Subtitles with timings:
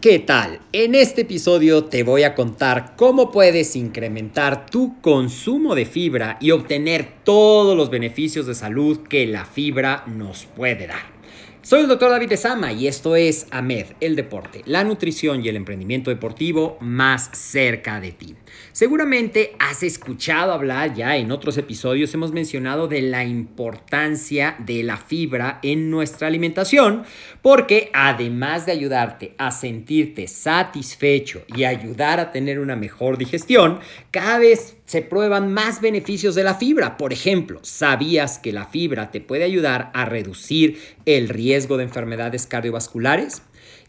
[0.00, 0.60] ¿Qué tal?
[0.72, 6.52] En este episodio te voy a contar cómo puedes incrementar tu consumo de fibra y
[6.52, 11.19] obtener todos los beneficios de salud que la fibra nos puede dar.
[11.62, 15.56] Soy el doctor David Esama y esto es AMED, el deporte, la nutrición y el
[15.56, 18.34] emprendimiento deportivo más cerca de ti.
[18.72, 24.96] Seguramente has escuchado hablar ya en otros episodios, hemos mencionado de la importancia de la
[24.96, 27.04] fibra en nuestra alimentación,
[27.42, 33.80] porque además de ayudarte a sentirte satisfecho y ayudar a tener una mejor digestión,
[34.10, 36.96] cada vez se prueban más beneficios de la fibra.
[36.96, 42.48] Por ejemplo, ¿sabías que la fibra te puede ayudar a reducir el riesgo de enfermedades
[42.48, 43.42] cardiovasculares?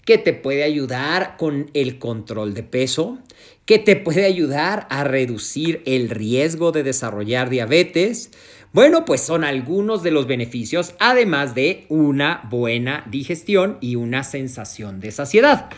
[0.05, 3.19] que te puede ayudar con el control de peso,
[3.65, 8.31] que te puede ayudar a reducir el riesgo de desarrollar diabetes.
[8.73, 14.99] Bueno, pues son algunos de los beneficios, además de una buena digestión y una sensación
[14.99, 15.69] de saciedad.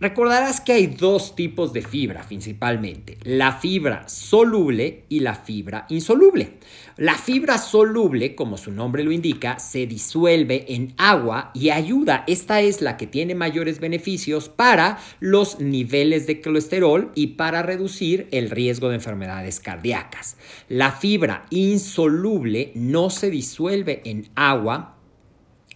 [0.00, 6.54] Recordarás que hay dos tipos de fibra principalmente, la fibra soluble y la fibra insoluble.
[6.96, 12.62] La fibra soluble, como su nombre lo indica, se disuelve en agua y ayuda, esta
[12.62, 18.48] es la que tiene mayores beneficios para los niveles de colesterol y para reducir el
[18.48, 20.38] riesgo de enfermedades cardíacas.
[20.70, 24.96] La fibra insoluble no se disuelve en agua,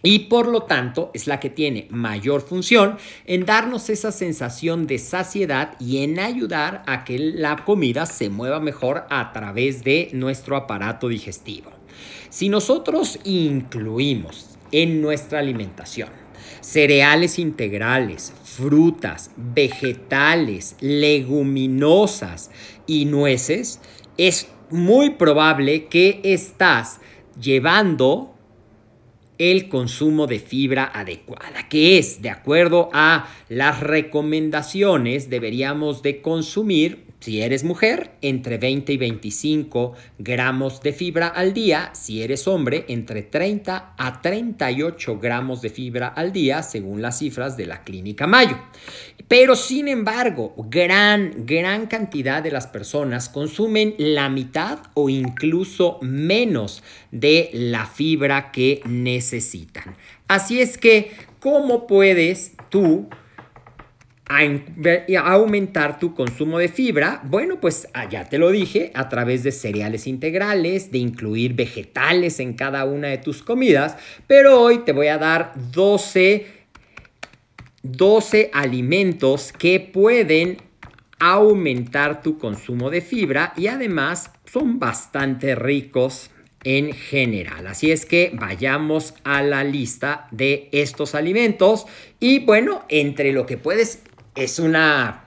[0.05, 4.99] y por lo tanto es la que tiene mayor función en darnos esa sensación de
[4.99, 10.55] saciedad y en ayudar a que la comida se mueva mejor a través de nuestro
[10.57, 11.71] aparato digestivo.
[12.29, 16.09] Si nosotros incluimos en nuestra alimentación
[16.61, 22.51] cereales integrales, frutas, vegetales, leguminosas
[22.85, 23.79] y nueces,
[24.17, 26.99] es muy probable que estás
[27.39, 28.34] llevando
[29.37, 37.04] el consumo de fibra adecuada, que es, de acuerdo a las recomendaciones, deberíamos de consumir
[37.25, 41.89] si eres mujer, entre 20 y 25 gramos de fibra al día.
[41.95, 47.57] Si eres hombre, entre 30 a 38 gramos de fibra al día, según las cifras
[47.57, 48.59] de la Clínica Mayo.
[49.27, 56.83] Pero sin embargo, gran, gran cantidad de las personas consumen la mitad o incluso menos
[57.09, 59.95] de la fibra que necesitan.
[60.27, 63.09] Así es que, ¿cómo puedes tú
[64.27, 67.21] a, aumentar tu consumo de fibra?
[67.25, 72.39] Bueno, pues ah, ya te lo dije, a través de cereales integrales, de incluir vegetales
[72.39, 76.47] en cada una de tus comidas, pero hoy te voy a dar 12,
[77.83, 80.57] 12 alimentos que pueden
[81.19, 86.29] aumentar tu consumo de fibra y además son bastante ricos
[86.63, 87.67] en general.
[87.67, 91.85] Así es que vayamos a la lista de estos alimentos
[92.19, 94.01] y bueno, entre lo que puedes
[94.35, 95.25] es una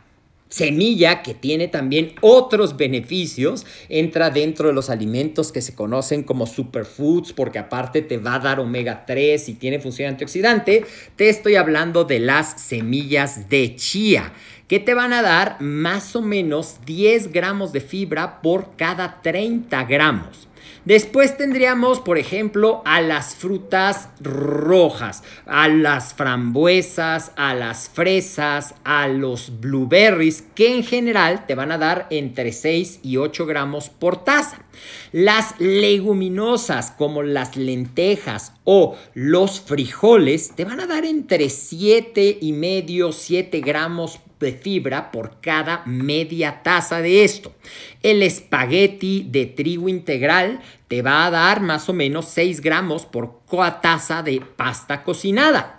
[0.49, 6.47] semilla que tiene también otros beneficios, entra dentro de los alimentos que se conocen como
[6.47, 10.85] superfoods porque aparte te va a dar omega 3 y tiene función antioxidante,
[11.17, 14.33] te estoy hablando de las semillas de chía
[14.69, 19.85] que te van a dar más o menos 10 gramos de fibra por cada 30
[19.85, 20.49] gramos.
[20.85, 29.07] Después tendríamos, por ejemplo, a las frutas rojas, a las frambuesas, a las fresas, a
[29.09, 34.25] los blueberries, que en general te van a dar entre 6 y 8 gramos por
[34.25, 34.65] taza.
[35.13, 42.53] Las leguminosas como las lentejas o los frijoles te van a dar entre 7 y
[42.53, 47.53] medio, 7 gramos de fibra por cada media taza de esto.
[48.03, 53.41] El espagueti de trigo integral te va a dar más o menos 6 gramos por
[53.51, 55.78] cada taza de pasta cocinada.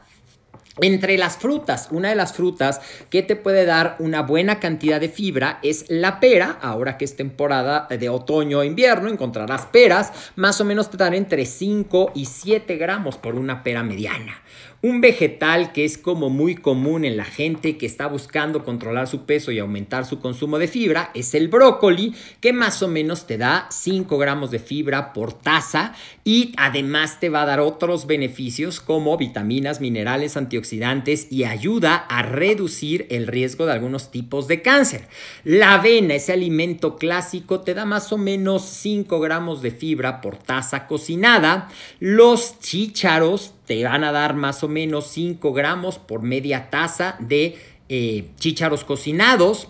[0.81, 2.79] Entre las frutas, una de las frutas
[3.09, 6.57] que te puede dar una buena cantidad de fibra es la pera.
[6.61, 10.31] Ahora que es temporada de otoño o invierno, encontrarás peras.
[10.35, 14.41] Más o menos te dan entre 5 y 7 gramos por una pera mediana.
[14.81, 19.25] Un vegetal que es como muy común en la gente que está buscando controlar su
[19.25, 23.37] peso y aumentar su consumo de fibra es el brócoli, que más o menos te
[23.37, 25.93] da 5 gramos de fibra por taza
[26.23, 32.21] y además te va a dar otros beneficios como vitaminas, minerales, antioxidantes y ayuda a
[32.21, 35.07] reducir el riesgo de algunos tipos de cáncer.
[35.43, 40.37] La avena, ese alimento clásico, te da más o menos 5 gramos de fibra por
[40.37, 41.69] taza cocinada.
[41.99, 47.57] Los chícharos te van a dar más o menos 5 gramos por media taza de
[47.89, 49.69] eh, chícharos cocinados.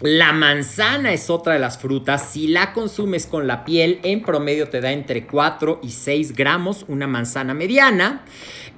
[0.00, 2.30] La manzana es otra de las frutas.
[2.30, 6.86] Si la consumes con la piel, en promedio te da entre 4 y 6 gramos
[6.88, 8.24] una manzana mediana.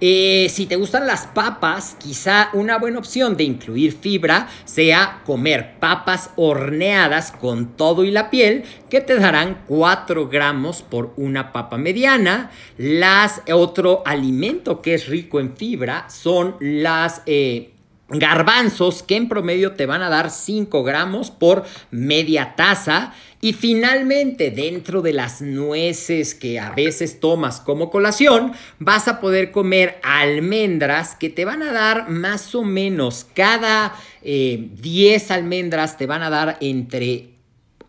[0.01, 5.79] Eh, si te gustan las papas, quizá una buena opción de incluir fibra sea comer
[5.79, 11.79] papas horneadas con todo y la piel, que te darán 4 gramos por una papa
[11.79, 12.51] mediana.
[12.79, 17.23] Las, otro alimento que es rico en fibra son las...
[17.27, 17.72] Eh,
[18.13, 23.13] garbanzos que en promedio te van a dar 5 gramos por media taza.
[23.41, 29.51] Y finalmente, dentro de las nueces que a veces tomas como colación, vas a poder
[29.51, 36.07] comer almendras que te van a dar más o menos cada 10 eh, almendras te
[36.07, 37.33] van a dar entre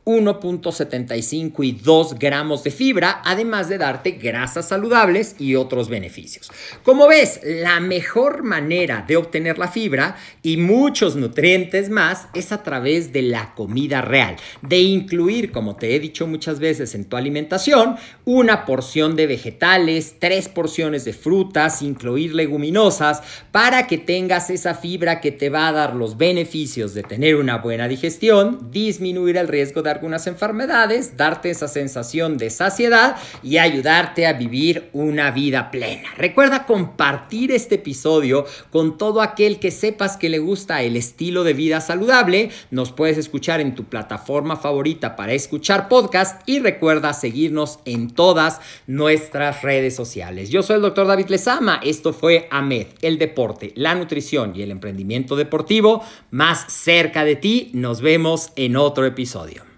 [0.06, 6.52] 1.75 y 2 gramos de fibra, además de darte grasas saludables y otros beneficios.
[6.84, 12.64] Como ves, la mejor manera de obtener la fibra y muchos nutrientes más es a
[12.64, 17.16] través de la comida real, de incluir, como te he dicho muchas veces en tu
[17.16, 17.96] alimentación,
[18.26, 23.22] una porción de vegetales, tres porciones de frutas, incluir leguminosas,
[23.52, 27.58] para que tengas esa fibra que te va a dar los beneficios de tener una
[27.60, 34.28] buena digestión, disminuir el riesgo de algunas enfermedades, darte esa sensación de saciedad y ayudarte
[34.28, 36.10] a vivir una vida plena.
[36.18, 41.54] Recuerda compartir este episodio con todo aquel que sepas que le gusta el estilo de
[41.54, 42.50] vida saludable.
[42.72, 48.60] Nos puedes escuchar en tu plataforma favorita para escuchar podcast y recuerda seguirnos en todas
[48.88, 50.50] nuestras redes sociales.
[50.50, 51.80] Yo soy el doctor David Lezama.
[51.84, 57.72] Esto fue AMED, el deporte, la nutrición y el emprendimiento deportivo más cerca de ti.
[57.74, 59.73] Nos vemos en otro episodio.